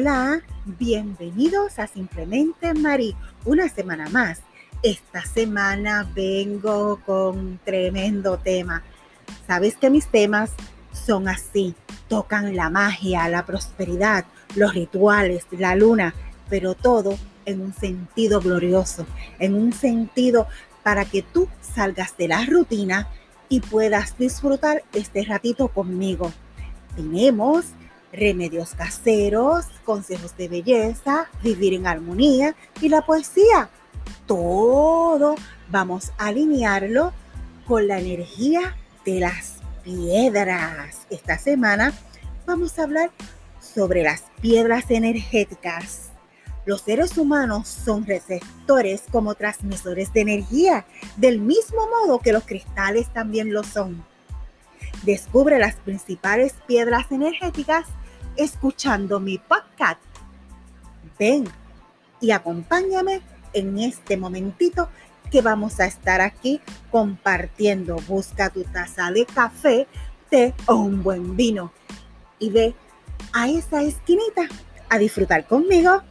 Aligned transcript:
Hola, 0.00 0.42
bienvenidos 0.78 1.80
a 1.80 1.88
Simplemente 1.88 2.72
Mari, 2.72 3.16
una 3.44 3.68
semana 3.68 4.08
más. 4.10 4.42
Esta 4.80 5.24
semana 5.24 6.08
vengo 6.14 7.00
con 7.04 7.58
tremendo 7.64 8.38
tema. 8.38 8.84
Sabes 9.48 9.76
que 9.76 9.90
mis 9.90 10.06
temas 10.06 10.52
son 10.92 11.26
así, 11.26 11.74
tocan 12.06 12.54
la 12.54 12.70
magia, 12.70 13.28
la 13.28 13.44
prosperidad, 13.44 14.24
los 14.54 14.72
rituales, 14.72 15.46
la 15.50 15.74
luna, 15.74 16.14
pero 16.48 16.74
todo 16.74 17.18
en 17.44 17.60
un 17.60 17.74
sentido 17.74 18.40
glorioso, 18.40 19.04
en 19.40 19.54
un 19.54 19.72
sentido 19.72 20.46
para 20.84 21.06
que 21.06 21.22
tú 21.22 21.48
salgas 21.60 22.16
de 22.16 22.28
la 22.28 22.44
rutina 22.44 23.08
y 23.48 23.58
puedas 23.58 24.16
disfrutar 24.16 24.84
este 24.92 25.24
ratito 25.24 25.66
conmigo. 25.66 26.32
Tenemos 26.94 27.64
remedios 28.12 28.74
caseros, 28.74 29.66
consejos 29.84 30.36
de 30.36 30.48
belleza, 30.48 31.28
vivir 31.42 31.74
en 31.74 31.86
armonía 31.86 32.54
y 32.80 32.88
la 32.88 33.02
poesía. 33.02 33.70
Todo 34.26 35.34
vamos 35.70 36.12
a 36.18 36.26
alinearlo 36.26 37.12
con 37.66 37.86
la 37.86 37.98
energía 37.98 38.76
de 39.04 39.20
las 39.20 39.56
piedras. 39.84 41.06
Esta 41.10 41.38
semana 41.38 41.92
vamos 42.46 42.78
a 42.78 42.84
hablar 42.84 43.10
sobre 43.60 44.02
las 44.02 44.24
piedras 44.40 44.90
energéticas. 44.90 46.10
Los 46.64 46.82
seres 46.82 47.16
humanos 47.16 47.66
son 47.68 48.04
receptores 48.04 49.04
como 49.10 49.34
transmisores 49.34 50.12
de 50.12 50.20
energía, 50.20 50.84
del 51.16 51.40
mismo 51.40 51.88
modo 51.88 52.18
que 52.18 52.32
los 52.32 52.44
cristales 52.44 53.10
también 53.12 53.52
lo 53.52 53.64
son. 53.64 54.04
Descubre 55.08 55.58
las 55.58 55.76
principales 55.76 56.52
piedras 56.66 57.10
energéticas 57.10 57.86
escuchando 58.36 59.20
mi 59.20 59.38
podcast. 59.38 60.02
Ven 61.18 61.48
y 62.20 62.32
acompáñame 62.32 63.22
en 63.54 63.78
este 63.78 64.18
momentito 64.18 64.90
que 65.30 65.40
vamos 65.40 65.80
a 65.80 65.86
estar 65.86 66.20
aquí 66.20 66.60
compartiendo. 66.90 67.96
Busca 68.06 68.50
tu 68.50 68.64
taza 68.64 69.10
de 69.10 69.24
café, 69.24 69.86
té 70.28 70.52
o 70.66 70.74
un 70.74 71.02
buen 71.02 71.36
vino 71.36 71.72
y 72.38 72.50
ve 72.50 72.74
a 73.32 73.48
esa 73.48 73.82
esquinita 73.82 74.46
a 74.90 74.98
disfrutar 74.98 75.46
conmigo 75.46 76.02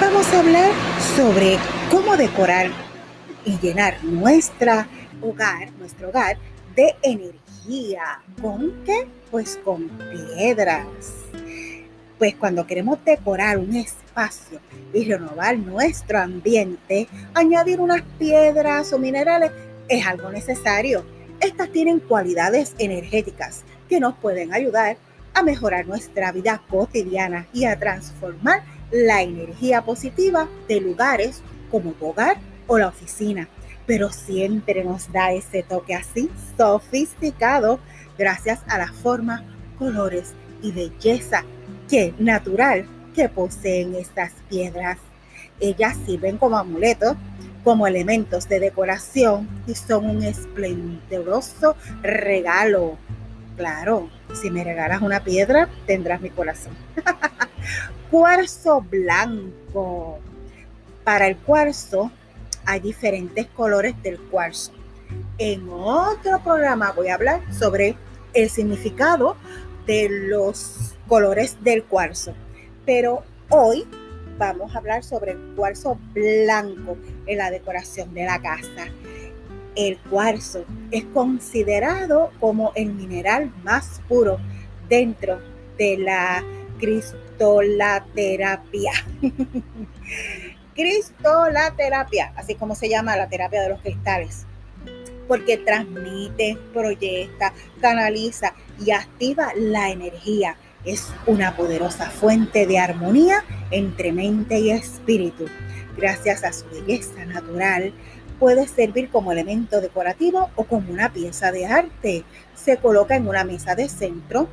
vamos 0.00 0.32
a 0.32 0.40
hablar 0.40 0.70
sobre 1.16 1.58
cómo 1.90 2.16
decorar 2.16 2.70
y 3.44 3.58
llenar 3.58 4.02
nuestra 4.04 4.86
hogar, 5.22 5.70
nuestro 5.78 6.10
hogar 6.10 6.36
de 6.76 6.94
energía. 7.02 8.20
¿Con 8.40 8.84
qué? 8.84 9.06
Pues 9.30 9.58
con 9.64 9.88
piedras. 9.88 10.86
Pues 12.18 12.34
cuando 12.36 12.66
queremos 12.66 13.02
decorar 13.04 13.58
un 13.58 13.74
espacio 13.74 14.60
y 14.92 15.04
renovar 15.04 15.58
nuestro 15.58 16.18
ambiente, 16.20 17.08
añadir 17.34 17.80
unas 17.80 18.02
piedras 18.18 18.92
o 18.92 18.98
minerales 18.98 19.50
es 19.88 20.06
algo 20.06 20.30
necesario. 20.30 21.04
Estas 21.40 21.70
tienen 21.70 22.00
cualidades 22.00 22.74
energéticas 22.78 23.62
que 23.88 24.00
nos 24.00 24.14
pueden 24.16 24.52
ayudar 24.52 24.96
a 25.34 25.42
mejorar 25.42 25.86
nuestra 25.86 26.30
vida 26.32 26.62
cotidiana 26.70 27.46
y 27.52 27.64
a 27.64 27.78
transformar 27.78 28.62
la 28.90 29.22
energía 29.22 29.82
positiva 29.82 30.48
de 30.68 30.80
lugares 30.80 31.42
como 31.70 31.94
hogar 32.00 32.38
o 32.66 32.78
la 32.78 32.88
oficina. 32.88 33.48
Pero 33.86 34.10
siempre 34.10 34.84
nos 34.84 35.12
da 35.12 35.32
ese 35.32 35.62
toque 35.62 35.94
así 35.94 36.30
sofisticado 36.56 37.78
gracias 38.16 38.60
a 38.66 38.78
la 38.78 38.92
forma, 38.92 39.44
colores 39.78 40.32
y 40.62 40.72
belleza 40.72 41.44
que 41.88 42.14
natural 42.18 42.86
que 43.14 43.28
poseen 43.28 43.94
estas 43.94 44.32
piedras. 44.48 44.98
Ellas 45.60 45.96
sirven 46.06 46.38
como 46.38 46.56
amuletos, 46.56 47.16
como 47.62 47.86
elementos 47.86 48.48
de 48.48 48.60
decoración 48.60 49.48
y 49.66 49.74
son 49.74 50.08
un 50.08 50.22
esplendoroso 50.22 51.76
regalo 52.02 52.98
Claro, 53.56 54.10
si 54.34 54.50
me 54.50 54.64
regalas 54.64 55.00
una 55.00 55.22
piedra, 55.22 55.68
tendrás 55.86 56.20
mi 56.20 56.30
corazón. 56.30 56.72
cuarzo 58.14 58.80
blanco. 58.80 60.20
Para 61.02 61.26
el 61.26 61.36
cuarzo 61.36 62.12
hay 62.64 62.78
diferentes 62.78 63.48
colores 63.48 64.00
del 64.04 64.20
cuarzo. 64.20 64.70
En 65.36 65.68
otro 65.68 66.40
programa 66.44 66.92
voy 66.92 67.08
a 67.08 67.14
hablar 67.14 67.40
sobre 67.52 67.96
el 68.32 68.50
significado 68.50 69.36
de 69.88 70.08
los 70.28 70.94
colores 71.08 71.56
del 71.64 71.82
cuarzo. 71.82 72.34
Pero 72.86 73.24
hoy 73.48 73.84
vamos 74.38 74.72
a 74.76 74.78
hablar 74.78 75.02
sobre 75.02 75.32
el 75.32 75.38
cuarzo 75.56 75.98
blanco 76.12 76.96
en 77.26 77.38
la 77.38 77.50
decoración 77.50 78.14
de 78.14 78.26
la 78.26 78.40
casa. 78.40 78.92
El 79.74 79.98
cuarzo 79.98 80.64
es 80.92 81.04
considerado 81.06 82.30
como 82.38 82.70
el 82.76 82.94
mineral 82.94 83.52
más 83.64 84.00
puro 84.08 84.38
dentro 84.88 85.40
de 85.76 85.98
la 85.98 86.44
cristolaterapia. 87.36 88.92
cristolaterapia, 90.74 92.32
así 92.36 92.54
como 92.54 92.74
se 92.74 92.88
llama 92.88 93.16
la 93.16 93.28
terapia 93.28 93.62
de 93.62 93.68
los 93.68 93.80
cristales, 93.80 94.44
porque 95.28 95.56
transmite, 95.56 96.58
proyecta, 96.72 97.52
canaliza 97.80 98.54
y 98.84 98.90
activa 98.90 99.52
la 99.56 99.90
energía. 99.90 100.56
Es 100.84 101.12
una 101.26 101.56
poderosa 101.56 102.10
fuente 102.10 102.66
de 102.66 102.78
armonía 102.78 103.44
entre 103.70 104.12
mente 104.12 104.58
y 104.58 104.70
espíritu. 104.70 105.46
Gracias 105.96 106.44
a 106.44 106.52
su 106.52 106.66
belleza 106.66 107.24
natural, 107.24 107.94
puede 108.38 108.66
servir 108.66 109.08
como 109.10 109.32
elemento 109.32 109.80
decorativo 109.80 110.50
o 110.56 110.64
como 110.64 110.92
una 110.92 111.12
pieza 111.12 111.52
de 111.52 111.66
arte. 111.66 112.24
Se 112.54 112.76
coloca 112.78 113.16
en 113.16 113.28
una 113.28 113.44
mesa 113.44 113.74
de 113.76 113.88
centro, 113.88 114.48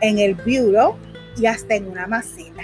en 0.00 0.18
el 0.18 0.34
bureau 0.34 0.96
y 1.36 1.46
hasta 1.46 1.74
en 1.74 1.88
una 1.88 2.06
maceta. 2.06 2.62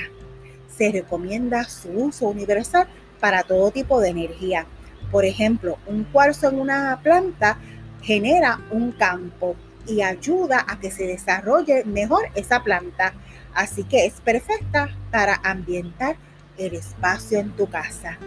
Se 0.69 0.93
recomienda 0.93 1.65
su 1.65 1.91
uso 1.91 2.29
universal 2.29 2.87
para 3.21 3.43
todo 3.43 3.71
tipo 3.71 4.01
de 4.01 4.11
energía. 4.11 4.67
Por 5.11 5.25
ejemplo, 5.25 5.79
un 5.87 6.05
cuarzo 6.05 6.49
en 6.49 6.61
una 6.61 7.01
planta 7.03 7.59
genera 8.03 8.61
un 8.71 8.93
campo 8.93 9.57
y 9.87 10.03
ayuda 10.03 10.65
a 10.69 10.79
que 10.79 10.91
se 10.91 11.07
desarrolle 11.07 11.85
mejor 11.85 12.29
esa 12.35 12.63
planta. 12.63 13.15
Así 13.55 13.85
que 13.85 14.07
es 14.07 14.21
perfecta 14.21 14.91
para 15.11 15.41
ambientar 15.43 16.17
el 16.59 16.75
espacio 16.75 17.39
en 17.39 17.53
tu 17.53 17.69
casa. 17.69 18.19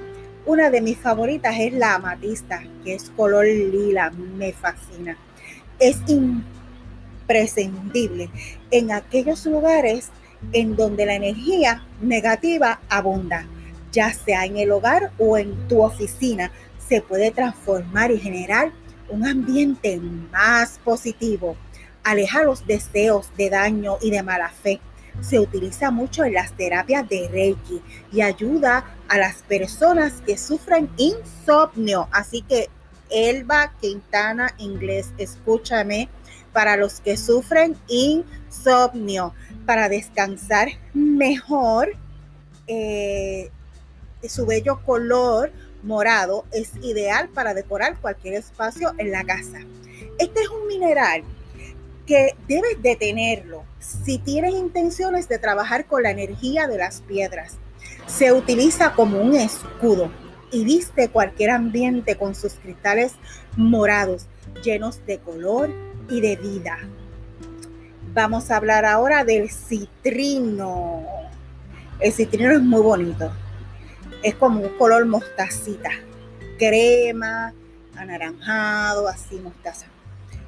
Una 0.45 0.69
de 0.69 0.81
mis 0.81 0.97
favoritas 0.97 1.55
es 1.59 1.73
la 1.73 1.95
amatista, 1.95 2.63
que 2.83 2.95
es 2.95 3.09
color 3.11 3.45
lila, 3.45 4.09
me 4.09 4.53
fascina. 4.53 5.17
Es 5.77 5.99
imprescindible 6.07 8.29
en 8.71 8.91
aquellos 8.91 9.45
lugares 9.45 10.09
en 10.53 10.75
donde 10.75 11.05
la 11.05 11.15
energía 11.15 11.83
negativa 12.01 12.79
abunda, 12.89 13.45
ya 13.91 14.13
sea 14.13 14.45
en 14.45 14.57
el 14.57 14.71
hogar 14.71 15.11
o 15.17 15.37
en 15.37 15.67
tu 15.67 15.81
oficina, 15.81 16.51
se 16.87 17.01
puede 17.01 17.31
transformar 17.31 18.11
y 18.11 18.19
generar 18.19 18.71
un 19.09 19.25
ambiente 19.25 19.99
más 20.31 20.79
positivo. 20.83 21.55
Aleja 22.03 22.43
los 22.43 22.65
deseos 22.65 23.29
de 23.37 23.49
daño 23.49 23.97
y 24.01 24.11
de 24.11 24.23
mala 24.23 24.49
fe 24.49 24.79
se 25.21 25.39
utiliza 25.39 25.91
mucho 25.91 26.23
en 26.23 26.33
las 26.33 26.53
terapias 26.53 27.07
de 27.09 27.27
Reiki 27.31 27.81
y 28.11 28.21
ayuda 28.21 28.85
a 29.07 29.17
las 29.17 29.37
personas 29.43 30.13
que 30.25 30.37
sufren 30.37 30.89
insomnio. 30.97 32.07
Así 32.11 32.41
que 32.41 32.69
Elba 33.09 33.73
Quintana 33.81 34.53
Inglés, 34.57 35.11
escúchame, 35.17 36.09
para 36.53 36.77
los 36.77 36.99
que 37.01 37.17
sufren 37.17 37.75
insomnio, 37.87 39.33
para 39.69 39.87
descansar 39.87 40.69
mejor, 40.95 41.95
eh, 42.65 43.51
su 44.27 44.47
bello 44.47 44.83
color 44.83 45.51
morado 45.83 46.45
es 46.51 46.71
ideal 46.81 47.29
para 47.29 47.53
decorar 47.53 47.95
cualquier 48.01 48.33
espacio 48.33 48.95
en 48.97 49.11
la 49.11 49.23
casa. 49.23 49.59
Este 50.17 50.41
es 50.41 50.49
un 50.49 50.65
mineral 50.65 51.21
que 52.07 52.35
debes 52.47 52.81
de 52.81 52.95
tenerlo 52.95 53.63
si 53.77 54.17
tienes 54.17 54.55
intenciones 54.55 55.29
de 55.29 55.37
trabajar 55.37 55.85
con 55.85 56.01
la 56.01 56.09
energía 56.09 56.65
de 56.65 56.79
las 56.79 57.01
piedras. 57.01 57.57
Se 58.07 58.33
utiliza 58.33 58.95
como 58.95 59.21
un 59.21 59.35
escudo 59.35 60.11
y 60.51 60.63
viste 60.63 61.09
cualquier 61.09 61.51
ambiente 61.51 62.15
con 62.15 62.33
sus 62.33 62.53
cristales 62.53 63.13
morados, 63.55 64.25
llenos 64.63 65.05
de 65.05 65.19
color 65.19 65.69
y 66.09 66.21
de 66.21 66.37
vida. 66.37 66.79
Vamos 68.11 68.49
a 68.49 68.57
hablar 68.57 68.85
ahora 68.85 69.23
del 69.23 69.51
citrino. 69.51 71.05
El 71.99 72.11
citrino 72.11 72.53
es 72.53 72.61
muy 72.61 72.81
bonito. 72.81 73.31
Es 74.23 74.33
como 74.33 74.61
un 74.61 74.69
color 74.79 75.05
mostacita, 75.05 75.91
crema, 76.57 77.53
anaranjado, 77.95 79.07
así 79.07 79.35
mostaza. 79.35 79.85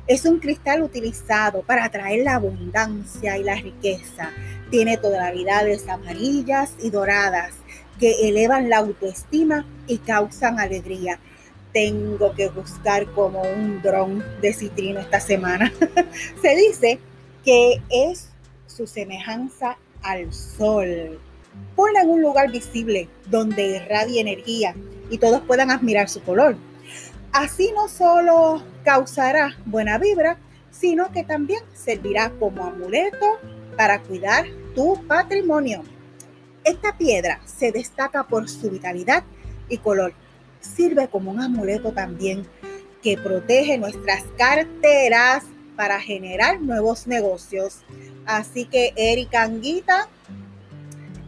Es 0.07 0.25
un 0.25 0.39
cristal 0.39 0.81
utilizado 0.81 1.61
para 1.61 1.85
atraer 1.85 2.23
la 2.23 2.35
abundancia 2.35 3.37
y 3.37 3.43
la 3.43 3.55
riqueza. 3.55 4.31
Tiene 4.71 4.97
tonalidades 4.97 5.87
amarillas 5.87 6.73
y 6.81 6.89
doradas 6.89 7.53
que 7.99 8.27
elevan 8.27 8.69
la 8.69 8.79
autoestima 8.79 9.67
y 9.85 9.99
causan 9.99 10.59
alegría. 10.59 11.19
Tengo 11.73 12.33
que 12.33 12.49
buscar 12.49 13.05
como 13.11 13.43
un 13.43 13.83
dron 13.83 14.25
de 14.41 14.51
citrino 14.51 14.99
esta 14.99 15.19
semana. 15.19 15.71
Se 16.41 16.55
dice 16.55 16.99
que 17.43 17.81
es 17.89 18.29
su 18.67 18.87
semejanza 18.87 19.77
al 20.01 20.31
sol. 20.33 21.19
Ponla 21.75 22.01
en 22.01 22.09
un 22.09 22.21
lugar 22.21 22.51
visible 22.51 23.09
donde 23.29 23.77
irradie 23.77 24.21
energía 24.21 24.75
y 25.09 25.17
todos 25.17 25.41
puedan 25.41 25.71
admirar 25.71 26.09
su 26.09 26.21
color. 26.21 26.55
Así 27.33 27.71
no 27.75 27.87
solo 27.87 28.63
causará 28.83 29.57
buena 29.65 29.97
vibra, 29.97 30.37
sino 30.69 31.11
que 31.11 31.23
también 31.23 31.61
servirá 31.73 32.31
como 32.39 32.63
amuleto 32.63 33.39
para 33.77 34.01
cuidar 34.01 34.45
tu 34.75 35.05
patrimonio. 35.07 35.83
Esta 36.63 36.97
piedra 36.97 37.41
se 37.45 37.71
destaca 37.71 38.27
por 38.27 38.47
su 38.49 38.69
vitalidad 38.69 39.23
y 39.69 39.77
color. 39.77 40.13
Sirve 40.59 41.07
como 41.07 41.31
un 41.31 41.41
amuleto 41.41 41.91
también 41.91 42.45
que 43.01 43.17
protege 43.17 43.77
nuestras 43.77 44.23
carteras 44.37 45.43
para 45.81 45.99
generar 45.99 46.61
nuevos 46.61 47.07
negocios. 47.07 47.79
Así 48.27 48.65
que 48.65 48.93
Erika 48.95 49.41
Anguita, 49.41 50.07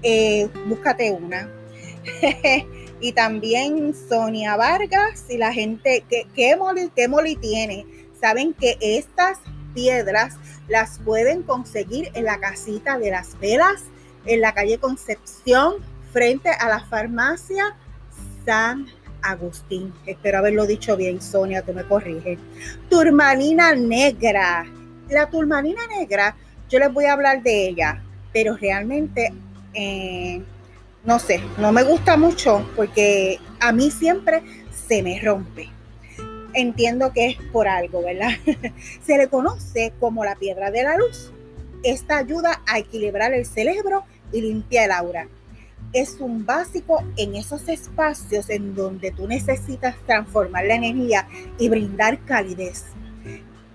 eh, 0.04 0.48
búscate 0.68 1.12
una. 1.12 1.50
y 3.02 3.14
también 3.14 3.96
Sonia 3.96 4.56
Vargas 4.56 5.26
y 5.28 5.38
la 5.38 5.52
gente 5.52 6.06
que, 6.08 6.28
que 6.36 6.56
Moli, 7.08 7.36
tiene, 7.36 7.88
saben 8.22 8.54
que 8.54 8.78
estas 8.80 9.40
piedras 9.74 10.36
las 10.68 11.00
pueden 11.00 11.42
conseguir 11.42 12.12
en 12.14 12.26
la 12.26 12.40
casita 12.40 13.00
de 13.00 13.10
las 13.10 13.40
velas, 13.40 13.86
en 14.28 14.40
la 14.40 14.54
calle 14.54 14.78
Concepción, 14.78 15.78
frente 16.12 16.52
a 16.52 16.70
la 16.70 16.86
farmacia 16.86 17.76
San 18.46 18.86
Agustín. 19.24 19.94
Espero 20.06 20.40
haberlo 20.40 20.66
dicho 20.66 20.96
bien, 20.98 21.22
Sonia, 21.22 21.62
tú 21.62 21.74
me 21.74 21.84
corriges. 21.84 22.38
Turmalina 22.90 23.74
negra. 23.74 24.66
La 25.10 25.30
turmalina 25.30 25.82
negra, 25.88 26.36
yo 26.70 26.80
les 26.80 26.92
voy 26.94 27.06
a 27.06 27.14
hablar 27.14 27.44
de 27.44 27.68
ella, 27.68 28.02
pero 28.32 28.56
realmente, 28.56 29.34
eh, 29.74 30.42
no 31.04 31.20
sé, 31.20 31.42
no 31.58 31.72
me 31.72 31.84
gusta 31.84 32.18
mucho 32.18 32.68
porque 32.76 33.40
a 33.60 33.72
mí 33.72 33.92
siempre 33.92 34.44
se 34.88 35.04
me 35.04 35.20
rompe. 35.20 35.70
Entiendo 36.54 37.12
que 37.12 37.28
es 37.28 37.38
por 37.52 37.68
algo, 37.68 38.04
¿verdad? 38.04 38.32
se 39.06 39.18
le 39.18 39.28
conoce 39.28 39.94
como 40.00 40.24
la 40.24 40.36
piedra 40.36 40.72
de 40.72 40.84
la 40.84 40.98
luz. 40.98 41.32
Esta 41.84 42.18
ayuda 42.18 42.62
a 42.68 42.80
equilibrar 42.80 43.34
el 43.34 43.46
cerebro 43.46 44.04
y 44.32 44.42
limpia 44.42 44.86
el 44.86 44.92
aura 44.92 45.28
es 45.94 46.18
un 46.20 46.44
básico 46.44 47.04
en 47.18 47.36
esos 47.36 47.70
espacios 47.70 48.50
en 48.50 48.74
donde 48.74 49.12
tú 49.12 49.28
necesitas 49.28 49.96
transformar 50.08 50.66
la 50.66 50.76
energía 50.76 51.28
y 51.60 51.70
brindar 51.70 52.20
calidez. 52.26 52.86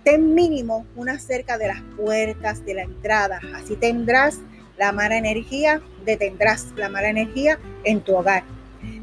Ten 0.02 0.34
mínimo 0.34 0.84
una 0.96 1.20
cerca 1.20 1.58
de 1.58 1.68
las 1.68 1.80
puertas 1.96 2.64
de 2.64 2.74
la 2.74 2.82
entrada, 2.82 3.40
así 3.54 3.76
tendrás 3.76 4.38
la 4.76 4.90
mala 4.90 5.16
energía, 5.16 5.80
detendrás 6.04 6.72
la 6.76 6.88
mala 6.88 7.08
energía 7.08 7.58
en 7.84 8.00
tu 8.00 8.16
hogar. 8.16 8.42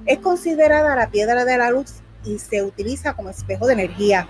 Es 0.05 0.19
considerada 0.19 0.95
la 0.95 1.09
piedra 1.09 1.45
de 1.45 1.57
la 1.57 1.71
luz 1.71 2.01
y 2.25 2.39
se 2.39 2.63
utiliza 2.63 3.13
como 3.13 3.29
espejo 3.29 3.67
de 3.67 3.73
energía. 3.73 4.27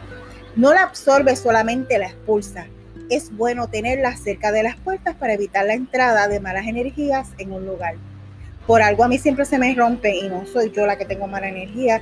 No 0.56 0.74
la 0.74 0.84
absorbe, 0.84 1.36
solamente 1.36 1.98
la 1.98 2.08
expulsa. 2.08 2.68
Es 3.10 3.36
bueno 3.36 3.68
tenerla 3.68 4.16
cerca 4.16 4.52
de 4.52 4.64
las 4.64 4.76
puertas 4.78 5.16
para 5.16 5.34
evitar 5.34 5.66
la 5.66 5.74
entrada 5.74 6.28
de 6.28 6.40
malas 6.40 6.68
energías 6.68 7.30
en 7.38 7.52
un 7.52 7.66
lugar 7.66 7.96
por 8.68 8.82
algo 8.82 9.04
a 9.04 9.08
mí 9.08 9.18
siempre 9.18 9.46
se 9.46 9.58
me 9.58 9.74
rompe 9.76 10.16
y 10.16 10.28
no 10.28 10.46
soy 10.46 10.72
yo 10.72 10.86
la 10.86 10.98
que 10.98 11.06
tengo 11.06 11.28
mala 11.28 11.50
energía, 11.50 12.02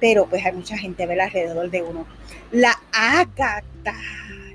pero 0.00 0.26
pues 0.26 0.44
hay 0.44 0.52
mucha 0.52 0.76
gente 0.76 1.06
¿ver? 1.06 1.20
alrededor 1.20 1.70
de 1.70 1.82
uno. 1.82 2.06
La 2.52 2.78
ágata, 2.92 3.94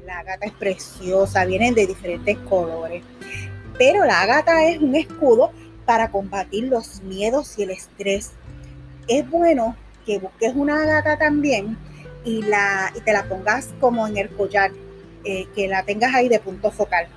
la 0.06 0.20
ágata 0.20 0.46
es 0.46 0.54
preciosa, 0.54 1.46
vienen 1.46 1.74
de 1.74 1.88
diferentes 1.88 2.38
colores, 2.50 3.04
pero 3.78 4.06
la 4.06 4.22
ágata 4.22 4.66
es 4.66 4.80
un 4.80 4.96
escudo 4.96 5.52
para 5.86 6.12
combatir 6.12 6.66
los 6.66 7.02
miedos 7.02 7.58
y 7.58 7.64
el 7.64 7.72
estrés. 7.72 8.32
Es 9.08 9.28
bueno 9.30 9.76
que 10.06 10.20
busques 10.20 10.54
una 10.56 10.84
ágata 10.84 11.18
también 11.18 11.78
y, 12.24 12.44
la, 12.44 12.92
y 12.96 13.02
te 13.02 13.14
la 13.14 13.24
pongas 13.24 13.70
como 13.80 14.08
en 14.08 14.18
el 14.18 14.30
collar, 14.30 14.72
eh, 15.24 15.48
que 15.56 15.68
la 15.68 15.84
tengas 15.84 16.14
ahí 16.14 16.30
de 16.30 16.40
punto 16.40 16.72
focal. 16.72 17.08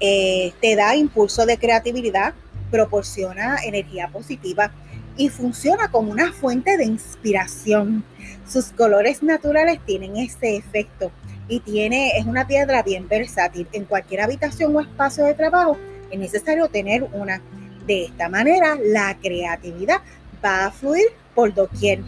Eh, 0.00 0.52
te 0.60 0.76
da 0.76 0.94
impulso 0.94 1.44
de 1.44 1.58
creatividad, 1.58 2.34
proporciona 2.70 3.58
energía 3.64 4.08
positiva 4.08 4.72
y 5.16 5.28
funciona 5.28 5.90
como 5.90 6.12
una 6.12 6.32
fuente 6.32 6.76
de 6.76 6.84
inspiración. 6.84 8.04
Sus 8.46 8.66
colores 8.66 9.22
naturales 9.22 9.80
tienen 9.84 10.16
ese 10.16 10.56
efecto 10.56 11.10
y 11.48 11.60
tiene, 11.60 12.16
es 12.16 12.26
una 12.26 12.46
piedra 12.46 12.82
bien 12.82 13.08
versátil. 13.08 13.66
En 13.72 13.84
cualquier 13.84 14.20
habitación 14.20 14.74
o 14.76 14.80
espacio 14.80 15.24
de 15.24 15.34
trabajo 15.34 15.76
es 16.10 16.18
necesario 16.18 16.68
tener 16.68 17.02
una. 17.12 17.42
De 17.86 18.04
esta 18.04 18.28
manera, 18.28 18.76
la 18.82 19.16
creatividad 19.18 20.02
va 20.44 20.66
a 20.66 20.70
fluir 20.70 21.06
por 21.34 21.52
doquier. 21.54 22.00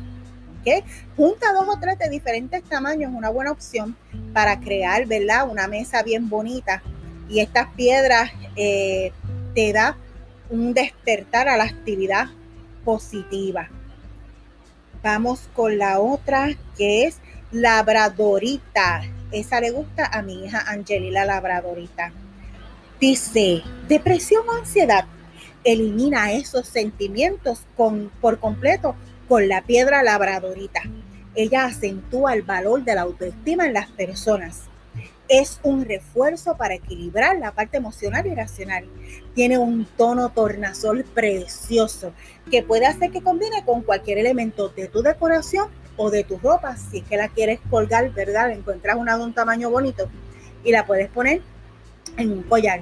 ¿Okay? 0.60 0.84
Junta 1.16 1.54
dos 1.54 1.66
o 1.68 1.80
tres 1.80 1.98
de 1.98 2.10
diferentes 2.10 2.62
tamaños, 2.64 3.11
una 3.14 3.30
buena 3.30 3.50
opción 3.50 3.96
para 4.35 4.61
crear, 4.61 5.06
¿verdad? 5.06 5.49
Una 5.49 5.66
mesa 5.68 6.02
bien 6.02 6.28
bonita. 6.28 6.82
Y 7.30 7.40
estas 7.40 7.68
piedras 7.76 8.30
eh, 8.56 9.11
te 9.54 9.73
da 9.73 9.96
un 10.50 10.75
despertar 10.75 11.49
a 11.49 11.57
la 11.57 11.64
actividad 11.64 12.26
positiva. 12.85 13.69
Vamos 15.02 15.49
con 15.54 15.78
la 15.78 16.00
otra 16.00 16.57
que 16.76 17.04
es 17.04 17.19
labradorita. 17.52 19.02
Esa 19.33 19.61
le 19.61 19.71
gusta 19.71 20.07
a 20.07 20.23
mi 20.23 20.45
hija 20.45 20.61
Angelina 20.66 21.25
labradorita. 21.25 22.12
Dice, 23.00 23.62
depresión 23.88 24.49
o 24.49 24.52
ansiedad. 24.52 25.07
Elimina 25.64 26.33
esos 26.33 26.66
sentimientos 26.66 27.62
con, 27.76 28.11
por 28.21 28.38
completo 28.40 28.95
con 29.28 29.49
la 29.49 29.62
piedra 29.62 30.02
labradorita. 30.02 30.83
Ella 31.35 31.64
acentúa 31.64 32.35
el 32.35 32.42
valor 32.42 32.85
de 32.85 32.95
la 32.95 33.02
autoestima 33.02 33.66
en 33.66 33.75
las 33.75 33.88
personas 33.90 34.69
es 35.30 35.60
un 35.62 35.84
refuerzo 35.84 36.56
para 36.56 36.75
equilibrar 36.75 37.38
la 37.38 37.52
parte 37.52 37.76
emocional 37.76 38.26
y 38.26 38.34
racional. 38.34 38.84
Tiene 39.32 39.58
un 39.58 39.84
tono 39.96 40.30
tornasol 40.30 41.04
precioso 41.04 42.12
que 42.50 42.64
puede 42.64 42.87
hacer 42.87 43.12
que 43.12 43.22
combine 43.22 43.64
con 43.64 43.82
cualquier 43.82 44.18
elemento 44.18 44.70
de 44.70 44.88
tu 44.88 45.02
decoración 45.02 45.68
o 45.96 46.10
de 46.10 46.25
tu 46.25 46.37
ropa. 46.38 46.76
Si 46.76 46.99
es 46.99 47.04
que 47.04 47.16
la 47.16 47.28
quieres 47.28 47.60
colgar, 47.70 48.12
¿verdad? 48.12 48.50
Encuentras 48.50 48.96
una 48.96 49.16
de 49.16 49.22
un 49.22 49.32
tamaño 49.32 49.70
bonito 49.70 50.10
y 50.64 50.72
la 50.72 50.84
puedes 50.84 51.08
poner 51.08 51.42
en 52.16 52.32
un 52.32 52.42
collar. 52.42 52.80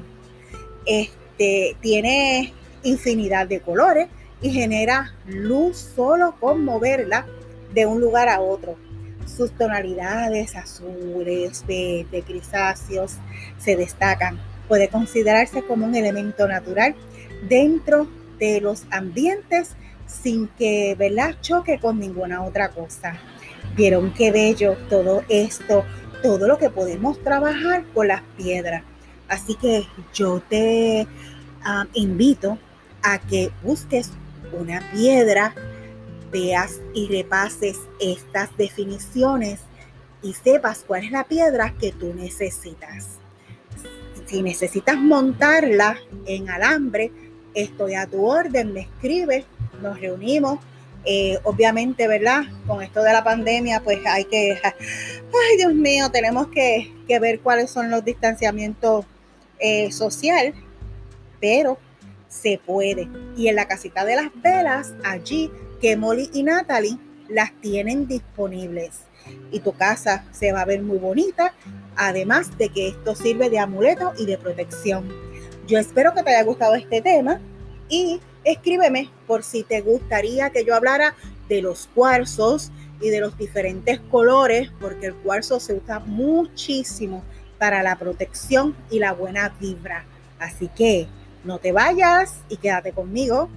Este 0.86 1.76
tiene 1.82 2.54
infinidad 2.82 3.46
de 3.46 3.60
colores 3.60 4.08
y 4.40 4.48
genera 4.50 5.12
luz 5.26 5.76
solo 5.76 6.34
con 6.40 6.64
moverla 6.64 7.26
de 7.74 7.84
un 7.84 8.00
lugar 8.00 8.30
a 8.30 8.40
otro 8.40 8.87
sus 9.28 9.52
tonalidades 9.52 10.56
azules, 10.56 11.64
verde, 11.66 12.24
grisáceos 12.26 13.16
se 13.58 13.76
destacan. 13.76 14.38
Puede 14.66 14.88
considerarse 14.88 15.62
como 15.62 15.86
un 15.86 15.94
elemento 15.94 16.46
natural 16.48 16.94
dentro 17.48 18.08
de 18.38 18.60
los 18.60 18.84
ambientes 18.90 19.76
sin 20.06 20.48
que 20.48 20.94
¿verdad? 20.98 21.36
choque 21.40 21.78
con 21.78 21.98
ninguna 22.00 22.42
otra 22.42 22.70
cosa. 22.70 23.18
Vieron 23.76 24.12
qué 24.14 24.32
bello 24.32 24.76
todo 24.88 25.22
esto, 25.28 25.84
todo 26.22 26.48
lo 26.48 26.58
que 26.58 26.70
podemos 26.70 27.22
trabajar 27.22 27.84
con 27.94 28.08
las 28.08 28.22
piedras. 28.36 28.82
Así 29.28 29.54
que 29.54 29.86
yo 30.14 30.40
te 30.40 31.06
ah, 31.62 31.86
invito 31.92 32.58
a 33.02 33.18
que 33.18 33.50
busques 33.62 34.10
una 34.52 34.80
piedra 34.92 35.54
veas 36.30 36.80
y 36.94 37.08
repases 37.08 37.78
estas 38.00 38.56
definiciones 38.56 39.60
y 40.22 40.34
sepas 40.34 40.84
cuál 40.86 41.04
es 41.04 41.10
la 41.10 41.24
piedra 41.24 41.74
que 41.80 41.92
tú 41.92 42.12
necesitas. 42.14 43.18
Si 44.26 44.42
necesitas 44.42 44.96
montarla 44.96 45.98
en 46.26 46.50
alambre, 46.50 47.12
estoy 47.54 47.94
a 47.94 48.06
tu 48.06 48.26
orden, 48.26 48.72
me 48.72 48.80
escribes, 48.80 49.44
nos 49.80 50.00
reunimos, 50.00 50.58
Eh, 51.04 51.38
obviamente, 51.44 52.06
¿verdad? 52.08 52.42
Con 52.66 52.82
esto 52.82 53.02
de 53.02 53.12
la 53.12 53.22
pandemia, 53.22 53.80
pues 53.80 53.98
hay 54.04 54.24
que, 54.24 54.60
ay 54.62 55.56
Dios 55.56 55.72
mío, 55.72 56.10
tenemos 56.10 56.48
que, 56.48 56.92
ver 57.20 57.40
cuáles 57.40 57.70
son 57.70 57.88
los 57.88 58.04
distanciamientos 58.04 59.06
eh, 59.58 59.90
social, 59.92 60.52
pero 61.40 61.78
se 62.28 62.60
puede. 62.64 63.08
Y 63.36 63.48
en 63.48 63.56
la 63.56 63.66
casita 63.66 64.04
de 64.04 64.16
las 64.16 64.30
velas, 64.42 64.92
allí 65.04 65.50
que 65.80 65.96
Molly 65.96 66.30
y 66.32 66.42
Natalie 66.42 66.98
las 67.28 67.52
tienen 67.60 68.06
disponibles. 68.06 69.00
Y 69.50 69.60
tu 69.60 69.72
casa 69.72 70.24
se 70.32 70.52
va 70.52 70.62
a 70.62 70.66
ver 70.66 70.82
muy 70.82 70.98
bonita, 70.98 71.54
además 71.96 72.56
de 72.56 72.70
que 72.70 72.88
esto 72.88 73.14
sirve 73.14 73.50
de 73.50 73.58
amuleto 73.58 74.12
y 74.18 74.26
de 74.26 74.38
protección. 74.38 75.08
Yo 75.66 75.78
espero 75.78 76.14
que 76.14 76.22
te 76.22 76.30
haya 76.30 76.44
gustado 76.44 76.74
este 76.74 77.02
tema 77.02 77.40
y 77.88 78.20
escríbeme 78.44 79.10
por 79.26 79.42
si 79.42 79.62
te 79.62 79.80
gustaría 79.82 80.50
que 80.50 80.64
yo 80.64 80.74
hablara 80.74 81.14
de 81.48 81.60
los 81.60 81.88
cuarzos 81.94 82.70
y 83.00 83.10
de 83.10 83.20
los 83.20 83.36
diferentes 83.36 84.00
colores, 84.10 84.70
porque 84.80 85.06
el 85.06 85.14
cuarzo 85.14 85.60
se 85.60 85.74
usa 85.74 86.00
muchísimo 86.00 87.22
para 87.58 87.82
la 87.82 87.96
protección 87.96 88.76
y 88.90 88.98
la 88.98 89.12
buena 89.12 89.54
vibra. 89.60 90.04
Así 90.38 90.68
que 90.68 91.06
no 91.44 91.58
te 91.58 91.72
vayas 91.72 92.38
y 92.48 92.56
quédate 92.56 92.92
conmigo. 92.92 93.48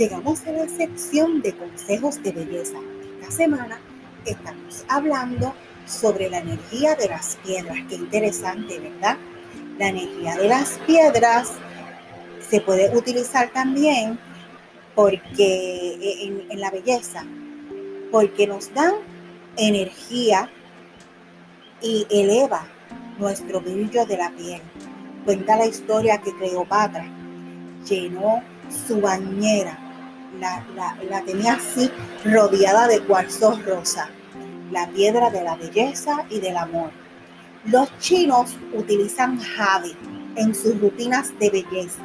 Llegamos 0.00 0.46
a 0.46 0.52
la 0.52 0.66
sección 0.66 1.42
de 1.42 1.54
consejos 1.54 2.22
de 2.22 2.32
belleza. 2.32 2.78
Esta 3.20 3.30
semana 3.30 3.78
estamos 4.24 4.82
hablando 4.88 5.52
sobre 5.84 6.30
la 6.30 6.38
energía 6.38 6.94
de 6.94 7.06
las 7.06 7.36
piedras. 7.44 7.76
Qué 7.86 7.96
interesante, 7.96 8.78
¿verdad? 8.78 9.18
La 9.78 9.88
energía 9.88 10.36
de 10.36 10.48
las 10.48 10.78
piedras 10.86 11.52
se 12.48 12.62
puede 12.62 12.96
utilizar 12.96 13.50
también 13.52 14.18
porque 14.94 16.24
en, 16.24 16.50
en 16.50 16.60
la 16.60 16.70
belleza, 16.70 17.26
porque 18.10 18.46
nos 18.46 18.72
dan 18.72 18.94
energía 19.58 20.50
y 21.82 22.06
eleva 22.08 22.66
nuestro 23.18 23.60
brillo 23.60 24.06
de 24.06 24.16
la 24.16 24.30
piel. 24.30 24.62
Cuenta 25.26 25.58
la 25.58 25.66
historia 25.66 26.22
que 26.22 26.34
Cleopatra 26.38 27.04
llenó 27.86 28.42
su 28.70 28.98
bañera, 28.98 29.89
la, 30.38 30.64
la, 31.08 31.22
tenía 31.22 31.54
así 31.54 31.90
rodeada 32.24 32.86
de 32.86 33.00
cuarzos 33.00 33.64
rosa 33.64 34.08
la 34.70 34.88
piedra 34.88 35.30
de 35.30 35.42
la 35.42 35.56
belleza 35.56 36.24
y 36.30 36.38
del 36.38 36.56
amor. 36.56 36.90
Los 37.64 37.96
chinos 37.98 38.56
utilizan 38.72 39.38
jade 39.38 39.96
en 40.36 40.54
sus 40.54 40.80
rutinas 40.80 41.36
de 41.40 41.50
belleza. 41.50 42.02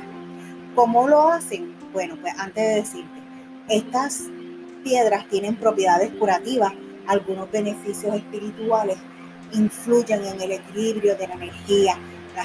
¿Cómo 0.73 1.07
lo 1.07 1.29
hacen? 1.29 1.75
Bueno, 1.93 2.17
pues 2.19 2.33
antes 2.39 2.63
de 2.63 2.75
decirte, 2.75 3.21
estas 3.69 4.23
piedras 4.83 5.27
tienen 5.29 5.55
propiedades 5.55 6.11
curativas, 6.13 6.73
algunos 7.07 7.49
beneficios 7.51 8.15
espirituales, 8.15 8.97
influyen 9.53 10.25
en 10.25 10.41
el 10.41 10.51
equilibrio 10.53 11.15
de 11.15 11.27
la 11.27 11.35
energía, 11.35 11.97
la 12.35 12.43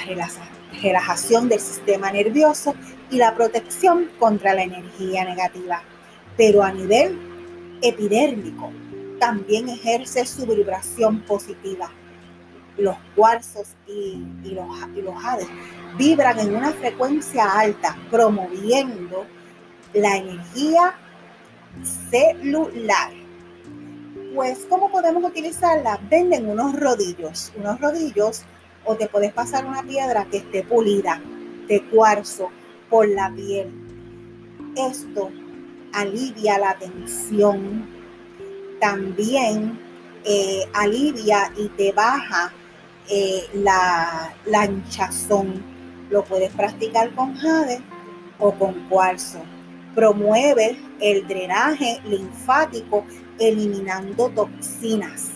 relajación 0.83 1.49
del 1.49 1.61
sistema 1.61 2.13
nervioso 2.13 2.75
y 3.11 3.17
la 3.17 3.35
protección 3.35 4.11
contra 4.19 4.55
la 4.55 4.62
energía 4.62 5.25
negativa. 5.25 5.83
Pero 6.37 6.62
a 6.62 6.73
nivel 6.73 7.19
epidérmico, 7.83 8.71
también 9.19 9.69
ejerce 9.69 10.25
su 10.25 10.47
vibración 10.47 11.21
positiva. 11.21 11.90
Los 12.76 12.97
cuarzos 13.14 13.69
y, 13.87 14.25
los, 14.45 14.67
y 14.97 15.02
los 15.02 15.23
jades 15.23 15.49
vibran 15.99 16.38
en 16.38 16.57
una 16.57 16.73
frecuencia 16.73 17.45
alta, 17.45 17.97
promoviendo 18.11 19.26
la 19.93 20.17
energía 20.17 20.95
celular. 22.11 23.12
Pues, 24.35 24.67
¿cómo 24.69 24.90
podemos 24.90 25.25
utilizarla? 25.25 26.00
Venden 26.09 26.49
unos 26.49 26.79
rodillos, 26.79 27.52
unos 27.57 27.81
rodillos, 27.81 28.45
o 28.85 28.95
te 28.95 29.09
puedes 29.09 29.33
pasar 29.33 29.67
una 29.67 29.83
piedra 29.83 30.25
que 30.31 30.38
esté 30.38 30.62
pulida 30.62 31.21
de 31.69 31.83
cuarzo 31.88 32.50
por 32.91 33.09
la 33.09 33.33
piel. 33.35 33.71
Esto 34.77 35.31
alivia 35.93 36.59
la 36.59 36.77
tensión, 36.79 37.89
también 38.81 39.79
eh, 40.25 40.65
alivia 40.75 41.53
y 41.57 41.69
te 41.69 41.93
baja 41.93 42.53
eh, 43.09 43.45
la, 43.55 44.35
la 44.47 44.67
hinchazón. 44.67 45.63
Lo 46.11 46.25
puedes 46.25 46.53
practicar 46.53 47.15
con 47.15 47.35
jade 47.37 47.81
o 48.39 48.53
con 48.53 48.75
cuarzo. 48.89 49.41
Promueve 49.95 50.77
el 51.01 51.27
drenaje 51.27 52.01
linfático 52.05 53.05
eliminando 53.39 54.29
toxinas. 54.31 55.31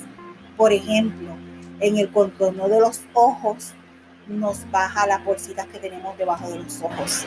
Por 0.57 0.73
ejemplo, 0.73 1.31
en 1.81 1.99
el 1.99 2.11
contorno 2.13 2.69
de 2.69 2.81
los 2.81 3.03
ojos 3.15 3.75
nos 4.29 4.71
baja 4.71 5.07
las 5.07 5.25
bolsitas 5.25 5.67
que 5.67 5.79
tenemos 5.79 6.17
debajo 6.19 6.49
de 6.49 6.59
los 6.59 6.81
ojos. 6.83 7.27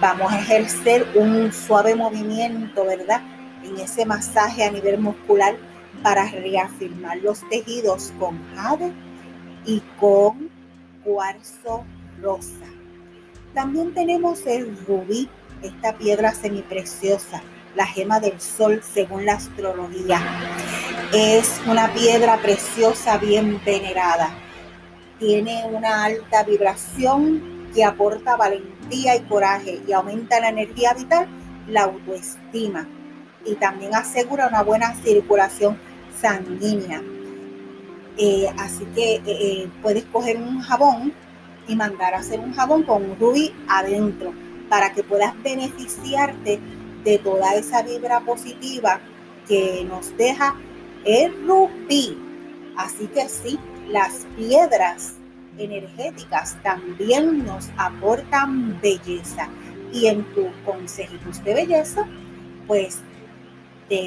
Vamos 0.00 0.32
a 0.32 0.40
ejercer 0.40 1.06
un 1.14 1.52
suave 1.52 1.94
movimiento, 1.94 2.84
¿verdad? 2.84 3.20
en 3.64 3.78
ese 3.78 4.04
masaje 4.04 4.64
a 4.64 4.70
nivel 4.70 4.98
muscular 4.98 5.56
para 6.02 6.26
reafirmar 6.26 7.18
los 7.18 7.48
tejidos 7.48 8.12
con 8.18 8.40
jade 8.54 8.92
y 9.64 9.80
con 10.00 10.50
cuarzo 11.04 11.84
rosa. 12.20 12.66
También 13.54 13.92
tenemos 13.94 14.46
el 14.46 14.76
rubí, 14.86 15.28
esta 15.62 15.96
piedra 15.96 16.32
semipreciosa, 16.34 17.42
la 17.76 17.86
gema 17.86 18.18
del 18.18 18.40
sol 18.40 18.82
según 18.82 19.26
la 19.26 19.34
astrología. 19.34 20.20
Es 21.12 21.60
una 21.66 21.92
piedra 21.92 22.38
preciosa 22.38 23.18
bien 23.18 23.60
venerada. 23.64 24.30
Tiene 25.22 25.64
una 25.70 26.02
alta 26.02 26.42
vibración 26.42 27.68
que 27.72 27.84
aporta 27.84 28.34
valentía 28.34 29.14
y 29.14 29.20
coraje 29.20 29.80
y 29.86 29.92
aumenta 29.92 30.40
la 30.40 30.48
energía 30.48 30.94
vital, 30.94 31.28
la 31.68 31.84
autoestima 31.84 32.88
y 33.44 33.54
también 33.54 33.94
asegura 33.94 34.48
una 34.48 34.64
buena 34.64 34.96
circulación 34.96 35.78
sanguínea. 36.20 37.00
Eh, 38.18 38.52
así 38.58 38.84
que 38.96 39.14
eh, 39.14 39.22
eh, 39.26 39.68
puedes 39.80 40.04
coger 40.06 40.38
un 40.38 40.60
jabón 40.60 41.12
y 41.68 41.76
mandar 41.76 42.14
a 42.14 42.18
hacer 42.18 42.40
un 42.40 42.52
jabón 42.52 42.82
con 42.82 43.08
un 43.08 43.16
rubí 43.16 43.54
adentro 43.68 44.34
para 44.68 44.92
que 44.92 45.04
puedas 45.04 45.40
beneficiarte 45.40 46.58
de 47.04 47.18
toda 47.18 47.54
esa 47.54 47.84
vibra 47.84 48.18
positiva 48.22 48.98
que 49.46 49.86
nos 49.88 50.16
deja 50.16 50.56
el 51.04 51.46
rubí. 51.46 52.18
Así 52.76 53.06
que 53.06 53.28
sí, 53.28 53.56
las 53.88 54.26
piedras 54.36 55.14
energéticas 55.58 56.56
también 56.62 57.44
nos 57.44 57.70
aportan 57.76 58.80
belleza. 58.80 59.48
Y 59.92 60.06
en 60.06 60.24
tu 60.34 60.48
consejitos 60.64 61.44
de 61.44 61.54
belleza, 61.54 62.06
pues 62.66 63.00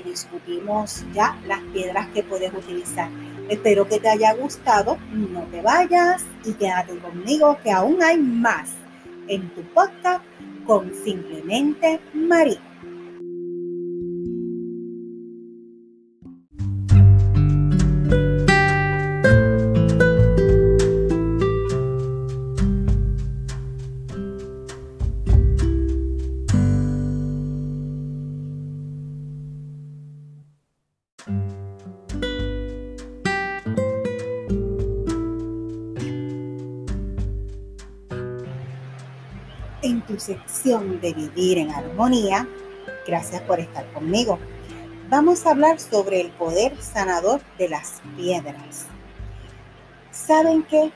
discutimos 0.03 1.05
ya 1.13 1.37
las 1.47 1.59
piedras 1.73 2.07
que 2.07 2.23
puedes 2.23 2.51
utilizar. 2.53 3.09
Espero 3.49 3.87
que 3.87 3.99
te 3.99 4.09
haya 4.09 4.33
gustado, 4.33 4.97
no 5.11 5.41
te 5.51 5.61
vayas 5.61 6.23
y 6.43 6.53
quédate 6.53 6.97
conmigo 6.97 7.57
que 7.63 7.71
aún 7.71 8.01
hay 8.01 8.17
más 8.17 8.71
en 9.27 9.47
tu 9.49 9.61
podcast 9.73 10.23
con 10.65 10.91
Simplemente 11.03 11.99
María. 12.13 12.74
De 40.65 41.13
Vivir 41.13 41.59
en 41.59 41.69
Armonía. 41.69 42.47
Gracias 43.05 43.39
por 43.43 43.59
estar 43.59 43.85
conmigo. 43.93 44.39
Vamos 45.09 45.45
a 45.45 45.51
hablar 45.51 45.79
sobre 45.79 46.21
el 46.21 46.31
poder 46.31 46.75
sanador 46.81 47.39
de 47.59 47.69
las 47.69 48.01
piedras. 48.17 48.87
¿Saben 50.09 50.63
qué? 50.63 50.91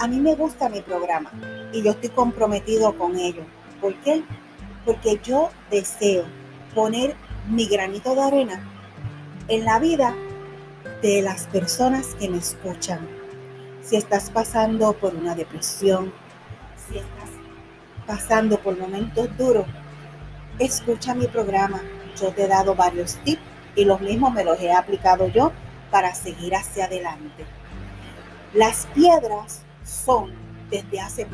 A 0.00 0.06
mí 0.06 0.20
me 0.20 0.34
gusta 0.34 0.68
mi 0.68 0.82
programa 0.82 1.32
y 1.72 1.82
yo 1.82 1.92
estoy 1.92 2.10
comprometido 2.10 2.96
con 2.98 3.16
ello 3.16 3.42
¿Por 3.80 3.94
qué? 4.02 4.22
Porque 4.84 5.18
yo 5.22 5.48
deseo 5.70 6.24
poner 6.74 7.16
mi 7.48 7.66
granito 7.66 8.14
de 8.14 8.20
arena 8.20 8.70
en 9.48 9.64
la 9.64 9.78
vida 9.78 10.14
de 11.00 11.22
las 11.22 11.46
personas 11.46 12.08
que 12.20 12.28
me 12.28 12.36
escuchan. 12.36 13.00
Si 13.82 13.96
estás 13.96 14.28
pasando 14.28 14.92
por 14.92 15.14
una 15.14 15.34
depresión, 15.34 16.12
si 16.86 16.98
estás 16.98 17.25
pasando 18.06 18.58
por 18.58 18.78
momentos 18.78 19.28
duros, 19.36 19.66
escucha 20.58 21.14
mi 21.14 21.26
programa. 21.26 21.82
Yo 22.20 22.32
te 22.32 22.44
he 22.44 22.48
dado 22.48 22.74
varios 22.74 23.16
tips 23.24 23.42
y 23.74 23.84
los 23.84 24.00
mismos 24.00 24.32
me 24.32 24.44
los 24.44 24.58
he 24.60 24.72
aplicado 24.72 25.28
yo 25.28 25.52
para 25.90 26.14
seguir 26.14 26.54
hacia 26.54 26.86
adelante. 26.86 27.44
Las 28.54 28.86
piedras 28.94 29.62
son, 29.84 30.32
desde 30.70 31.00
hace 31.00 31.26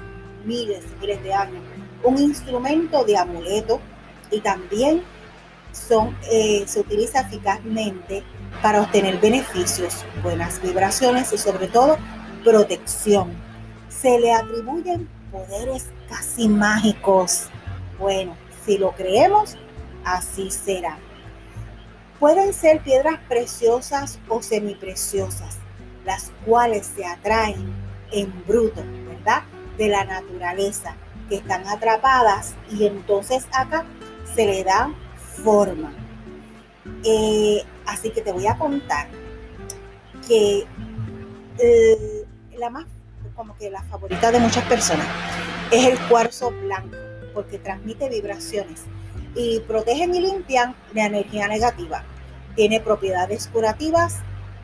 miles 0.44 0.82
y 0.96 1.00
miles 1.00 1.22
de 1.22 1.32
años, 1.32 1.62
un 2.02 2.18
instrumento 2.18 3.04
de 3.04 3.16
amuleto 3.16 3.80
y 4.30 4.40
también 4.40 5.02
son, 5.72 6.16
eh, 6.30 6.64
se 6.66 6.80
utiliza 6.80 7.20
eficazmente 7.20 8.24
para 8.60 8.82
obtener 8.82 9.18
beneficios, 9.20 10.04
buenas 10.22 10.60
vibraciones 10.60 11.32
y 11.32 11.38
sobre 11.38 11.68
todo 11.68 11.96
protección. 12.44 13.32
Se 13.88 14.18
le 14.18 14.32
atribuyen 14.32 15.08
poderes 15.32 15.86
casi 16.08 16.48
mágicos. 16.48 17.48
Bueno, 17.98 18.36
si 18.64 18.78
lo 18.78 18.92
creemos, 18.92 19.56
así 20.04 20.50
será. 20.50 20.98
Pueden 22.20 22.52
ser 22.52 22.80
piedras 22.82 23.18
preciosas 23.28 24.20
o 24.28 24.42
semipreciosas, 24.42 25.58
las 26.04 26.30
cuales 26.44 26.86
se 26.94 27.04
atraen 27.04 27.74
en 28.12 28.32
bruto, 28.46 28.82
¿verdad? 29.08 29.42
De 29.76 29.88
la 29.88 30.04
naturaleza, 30.04 30.94
que 31.28 31.36
están 31.36 31.66
atrapadas 31.66 32.54
y 32.70 32.86
entonces 32.86 33.46
acá 33.52 33.84
se 34.36 34.46
le 34.46 34.62
da 34.62 34.94
forma. 35.42 35.92
Eh, 37.04 37.64
así 37.86 38.10
que 38.10 38.20
te 38.20 38.32
voy 38.32 38.46
a 38.46 38.58
contar 38.58 39.08
que 40.28 40.64
eh, 41.58 42.26
la 42.58 42.70
más, 42.70 42.86
como 43.42 43.56
que 43.56 43.70
la 43.70 43.82
favorita 43.82 44.30
de 44.30 44.38
muchas 44.38 44.64
personas 44.66 45.04
es 45.72 45.84
el 45.84 45.98
cuarzo 46.06 46.52
blanco, 46.52 46.96
porque 47.34 47.58
transmite 47.58 48.08
vibraciones 48.08 48.82
y 49.34 49.58
protegen 49.66 50.14
y 50.14 50.20
limpian 50.20 50.76
la 50.94 51.06
energía 51.06 51.48
negativa. 51.48 52.04
Tiene 52.54 52.78
propiedades 52.78 53.48
curativas 53.48 54.18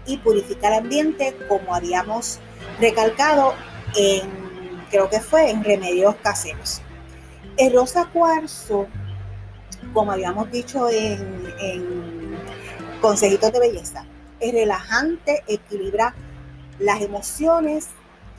y 0.07 0.19
purifica 0.19 0.69
el 0.69 0.85
ambiente, 0.85 1.37
como 1.49 1.75
habíamos 1.75 2.39
recalcado 2.79 3.53
en, 3.97 4.31
creo 4.93 5.11
que 5.11 5.19
fue 5.19 5.51
en 5.51 5.65
remedios 5.65 6.15
caseros. 6.23 6.81
El 7.57 7.75
rosa 7.75 8.09
cuarzo 8.13 8.87
como 9.93 10.13
habíamos 10.13 10.53
dicho 10.53 10.89
en, 10.89 12.39
Consejitos 13.01 13.53
de 13.53 13.59
Belleza, 13.59 14.05
es 14.39 14.53
relajante, 14.53 15.43
equilibra 15.49 16.15
las 16.79 17.01
emociones 17.01 17.89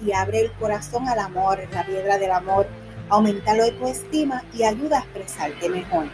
y 0.01 0.11
abre 0.13 0.41
el 0.41 0.51
corazón 0.53 1.07
al 1.07 1.19
amor, 1.19 1.59
la 1.71 1.85
piedra 1.85 2.17
del 2.17 2.31
amor, 2.31 2.67
aumenta 3.09 3.55
la 3.55 3.65
autoestima 3.65 4.43
y 4.53 4.63
ayuda 4.63 4.97
a 4.97 5.01
expresarte 5.01 5.69
mejor. 5.69 6.07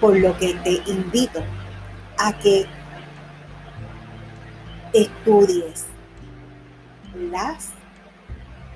Por 0.00 0.18
lo 0.18 0.36
que 0.38 0.54
te 0.54 0.82
invito 0.90 1.42
a 2.18 2.32
que 2.38 2.66
estudies 4.92 5.86
las 7.30 7.70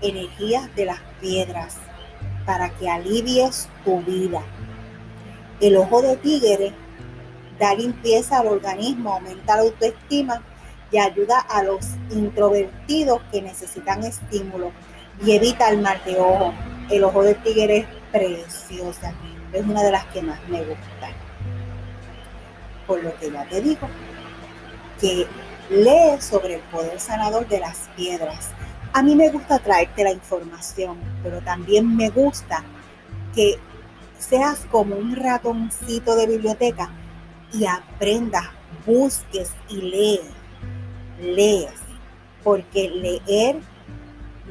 energías 0.00 0.74
de 0.76 0.84
las 0.84 1.00
piedras, 1.20 1.76
para 2.44 2.70
que 2.70 2.88
alivies 2.88 3.68
tu 3.84 4.00
vida. 4.02 4.40
El 5.60 5.76
ojo 5.76 6.00
de 6.00 6.16
tigre 6.16 6.72
da 7.58 7.74
limpieza 7.74 8.38
al 8.38 8.46
organismo, 8.46 9.14
aumenta 9.14 9.56
la 9.56 9.62
autoestima 9.62 10.42
y 10.90 10.98
ayuda 10.98 11.40
a 11.40 11.62
los 11.62 11.86
introvertidos 12.10 13.20
que 13.32 13.42
necesitan 13.42 14.04
estímulo 14.04 14.72
y 15.24 15.32
evita 15.32 15.68
el 15.70 15.80
mal 15.80 16.00
de 16.04 16.18
ojo. 16.18 16.52
El 16.90 17.04
ojo 17.04 17.22
de 17.22 17.34
tigre 17.34 17.78
es 17.78 17.86
preciosa, 18.12 19.12
es 19.52 19.64
una 19.64 19.82
de 19.82 19.92
las 19.92 20.06
que 20.06 20.22
más 20.22 20.38
me 20.48 20.62
gusta. 20.62 21.08
Por 22.86 23.02
lo 23.02 23.14
que 23.18 23.30
ya 23.30 23.44
te 23.48 23.60
digo, 23.60 23.88
que 25.00 25.26
lee 25.70 26.20
sobre 26.20 26.54
el 26.54 26.60
poder 26.62 27.00
sanador 27.00 27.48
de 27.48 27.58
las 27.58 27.88
piedras 27.96 28.50
a 28.96 29.02
mí 29.02 29.14
me 29.14 29.28
gusta 29.28 29.58
traerte 29.58 30.04
la 30.04 30.12
información, 30.12 30.96
pero 31.22 31.42
también 31.42 31.96
me 31.98 32.08
gusta 32.08 32.64
que 33.34 33.56
seas 34.18 34.66
como 34.70 34.96
un 34.96 35.14
ratoncito 35.14 36.16
de 36.16 36.26
biblioteca 36.26 36.90
y 37.52 37.66
aprendas, 37.66 38.46
busques 38.86 39.52
y 39.68 39.82
lees. 39.82 40.22
Lees, 41.20 41.72
porque 42.42 42.88
leer 42.90 43.56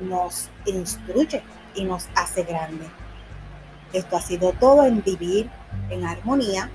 nos 0.01 0.49
instruye 0.65 1.43
y 1.75 1.83
nos 1.83 2.07
hace 2.15 2.43
grande. 2.43 2.85
Esto 3.93 4.17
ha 4.17 4.21
sido 4.21 4.51
todo 4.53 4.85
en 4.85 5.03
vivir 5.03 5.49
en 5.89 6.05
armonía. 6.05 6.69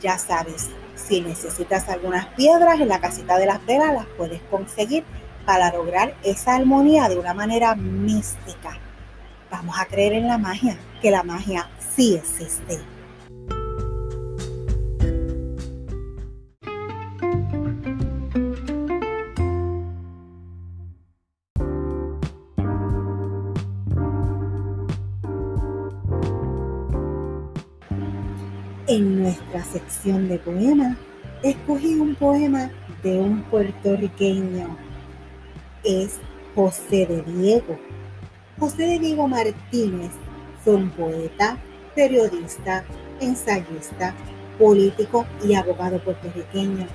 Ya 0.00 0.18
sabes, 0.18 0.68
si 0.94 1.20
necesitas 1.20 1.88
algunas 1.88 2.26
piedras 2.34 2.80
en 2.80 2.88
la 2.88 3.00
casita 3.00 3.38
de 3.38 3.46
las 3.46 3.64
velas, 3.64 3.94
las 3.94 4.06
puedes 4.18 4.42
conseguir 4.50 5.04
para 5.46 5.72
lograr 5.72 6.14
esa 6.22 6.56
armonía 6.56 7.08
de 7.08 7.18
una 7.18 7.34
manera 7.34 7.74
mística. 7.74 8.78
Vamos 9.50 9.78
a 9.78 9.86
creer 9.86 10.14
en 10.14 10.28
la 10.28 10.38
magia, 10.38 10.76
que 11.00 11.10
la 11.10 11.22
magia 11.22 11.68
sí 11.94 12.14
existe. 12.14 12.93
De 30.04 30.38
poemas, 30.38 30.98
escogí 31.42 31.94
un 31.94 32.14
poema 32.14 32.70
de 33.02 33.16
un 33.16 33.42
puertorriqueño 33.44 34.76
es 35.82 36.18
José 36.54 37.06
de 37.06 37.22
Diego. 37.22 37.78
José 38.58 38.82
de 38.82 38.98
Diego 38.98 39.26
Martínez 39.28 40.10
fue 40.62 40.74
un 40.74 40.90
poeta, 40.90 41.56
periodista, 41.94 42.84
ensayista, 43.20 44.14
político 44.58 45.24
y 45.42 45.54
abogado 45.54 45.98
puertorriqueño. 46.04 46.86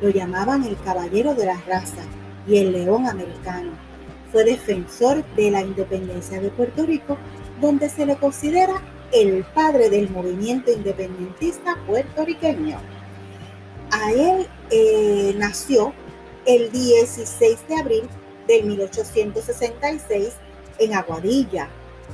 Lo 0.00 0.08
llamaban 0.08 0.64
el 0.64 0.78
caballero 0.78 1.34
de 1.34 1.44
la 1.44 1.60
raza 1.66 2.04
y 2.48 2.56
el 2.56 2.72
león 2.72 3.06
americano. 3.06 3.72
Fue 4.32 4.44
defensor 4.44 5.22
de 5.36 5.50
la 5.50 5.60
independencia 5.60 6.40
de 6.40 6.48
Puerto 6.48 6.86
Rico, 6.86 7.18
donde 7.60 7.90
se 7.90 8.06
le 8.06 8.16
considera 8.16 8.80
el 9.12 9.44
padre 9.54 9.88
del 9.88 10.10
movimiento 10.10 10.70
independentista 10.70 11.76
puertorriqueño. 11.86 12.78
A 13.90 14.12
él 14.12 14.46
eh, 14.70 15.34
nació 15.36 15.92
el 16.44 16.70
16 16.70 17.68
de 17.68 17.76
abril 17.76 18.08
del 18.46 18.64
1866 18.64 20.34
en 20.78 20.94
Aguadilla. 20.94 21.68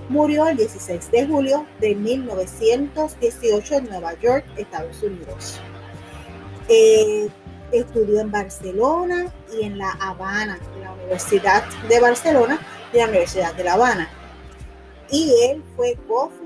Murió 0.09 0.49
el 0.49 0.57
16 0.57 1.11
de 1.11 1.27
julio 1.27 1.67
de 1.81 1.95
1918 1.95 3.75
en 3.75 3.85
Nueva 3.85 4.19
York, 4.21 4.45
Estados 4.57 5.03
Unidos. 5.03 5.61
Eh, 6.69 7.29
estudió 7.73 8.21
en 8.21 8.31
Barcelona 8.31 9.33
y 9.53 9.65
en 9.65 9.79
La 9.79 9.91
Habana, 9.93 10.59
en 10.77 10.83
la 10.83 10.93
Universidad 10.93 11.65
de 11.89 12.01
Barcelona 12.01 12.59
y 12.93 12.99
la 12.99 13.09
Universidad 13.09 13.55
de 13.55 13.65
La 13.65 13.75
Habana. 13.75 14.09
Y 15.11 15.35
él 15.51 15.63
fue 15.77 15.97
cofundador 16.09 16.42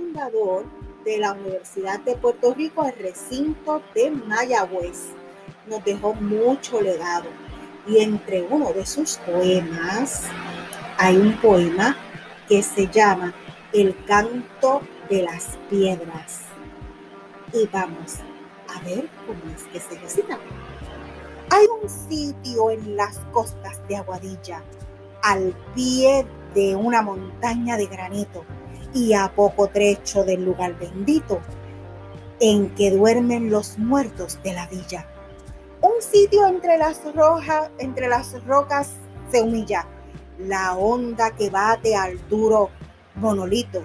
de 1.05 1.18
la 1.18 1.33
Universidad 1.33 2.00
de 2.00 2.16
Puerto 2.16 2.55
Rico, 2.55 2.87
el 2.87 2.94
recinto 2.94 3.83
de 3.94 4.11
Mayagüez. 4.11 5.11
Nos 5.66 5.85
dejó 5.85 6.14
mucho 6.14 6.81
legado 6.81 7.26
y 7.87 7.98
entre 7.98 8.42
uno 8.42 8.72
de 8.72 8.87
sus 8.87 9.18
poemas 9.18 10.22
hay 10.96 11.18
un 11.18 11.38
poema 11.38 11.94
que 12.48 12.62
se 12.62 12.87
llama 12.87 13.35
El 13.74 13.94
canto 14.07 14.81
de 15.11 15.22
las 15.22 15.59
piedras. 15.68 16.44
Y 17.52 17.66
vamos 17.66 18.14
a 18.74 18.83
ver 18.85 19.07
cómo 19.26 19.55
es 19.55 19.64
que 19.64 19.81
se 19.81 20.00
recita. 20.00 20.38
Hay 21.50 21.66
un 21.83 21.90
sitio 21.90 22.70
en 22.70 22.96
las 22.96 23.18
costas 23.33 23.87
de 23.87 23.96
Aguadilla, 23.96 24.62
al 25.22 25.55
pie 25.74 26.26
de 26.55 26.74
una 26.74 27.02
montaña 27.02 27.76
de 27.76 27.87
granito 27.87 28.46
y 28.94 29.14
a 29.14 29.33
poco 29.35 29.68
trecho 29.68 30.25
del 30.25 30.44
lugar 30.44 30.79
bendito, 30.79 31.40
en 32.40 32.75
que 32.75 32.90
duermen 32.90 33.51
los 33.51 33.79
muertos 33.79 34.38
de 34.42 34.53
la 34.53 34.66
villa 34.66 35.07
un 35.87 36.03
sitio 36.03 36.46
entre 36.46 36.79
las, 36.79 37.01
rojas, 37.14 37.70
entre 37.79 38.09
las 38.09 38.44
rocas 38.44 38.92
se 39.31 39.42
humilla. 39.42 39.87
La 40.38 40.77
onda 40.77 41.31
que 41.31 41.49
bate 41.49 41.96
al 41.96 42.18
duro 42.29 42.70
monolito 43.14 43.83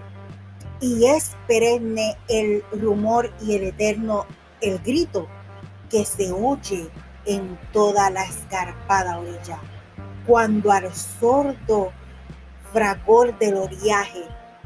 y 0.79 1.05
es 1.05 1.35
perenne 1.47 2.17
el 2.27 2.63
rumor 2.71 3.31
y 3.41 3.55
el 3.55 3.63
eterno 3.65 4.25
el 4.59 4.79
grito 4.79 5.27
que 5.89 6.05
se 6.05 6.31
oye 6.31 6.89
en 7.25 7.57
toda 7.71 8.09
la 8.09 8.23
escarpada 8.23 9.19
orilla. 9.19 9.59
Cuando 10.25 10.71
al 10.71 10.93
sordo 10.93 11.91
fragor 12.73 13.37
del 13.39 13.55
oriaje, 13.57 14.23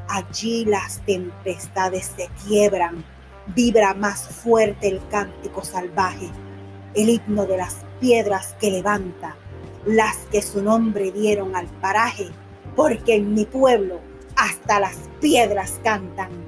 allí 0.08 0.66
las 0.66 1.00
tempestades 1.06 2.12
se 2.16 2.30
quiebran, 2.46 3.04
vibra 3.48 3.94
más 3.94 4.28
fuerte 4.28 4.88
el 4.88 5.02
cántico 5.10 5.64
salvaje, 5.64 6.30
el 6.94 7.10
himno 7.10 7.46
de 7.46 7.58
las 7.58 7.86
piedras 8.00 8.56
que 8.60 8.72
levanta, 8.72 9.36
las 9.86 10.18
que 10.32 10.42
su 10.42 10.62
nombre 10.62 11.12
dieron 11.12 11.56
al 11.56 11.68
paraje, 11.68 12.28
porque 12.76 13.16
en 13.16 13.34
mi 13.34 13.46
pueblo 13.46 14.00
hasta 14.36 14.80
las 14.80 14.98
piedras 15.22 15.80
cantan. 15.84 16.45